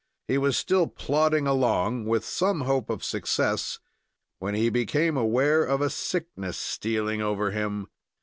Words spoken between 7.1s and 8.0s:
over him.